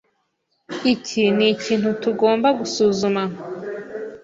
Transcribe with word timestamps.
Iki 0.93 1.23
nikintu 1.37 1.89
tugomba 2.03 2.47
gusuzuma. 2.59 3.23